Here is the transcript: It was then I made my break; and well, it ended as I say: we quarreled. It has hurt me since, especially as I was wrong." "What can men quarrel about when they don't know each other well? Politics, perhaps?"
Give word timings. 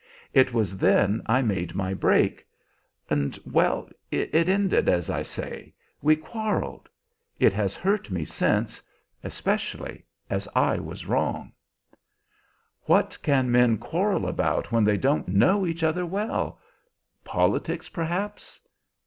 It 0.33 0.51
was 0.51 0.79
then 0.79 1.21
I 1.27 1.43
made 1.43 1.75
my 1.75 1.93
break; 1.93 2.43
and 3.07 3.37
well, 3.45 3.87
it 4.09 4.33
ended 4.33 4.89
as 4.89 5.11
I 5.11 5.21
say: 5.21 5.75
we 6.01 6.15
quarreled. 6.15 6.89
It 7.39 7.53
has 7.53 7.75
hurt 7.75 8.09
me 8.09 8.25
since, 8.25 8.81
especially 9.23 10.03
as 10.27 10.47
I 10.55 10.79
was 10.79 11.05
wrong." 11.05 11.51
"What 12.85 13.15
can 13.21 13.51
men 13.51 13.77
quarrel 13.77 14.25
about 14.27 14.71
when 14.71 14.83
they 14.85 14.97
don't 14.97 15.27
know 15.27 15.67
each 15.67 15.83
other 15.83 16.07
well? 16.07 16.57
Politics, 17.23 17.87
perhaps?" 17.87 18.59